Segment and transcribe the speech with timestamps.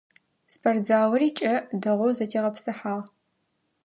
[0.53, 3.03] Спортзалыри кӏэ, дэгъоу зэтегъэпсыхьагъ.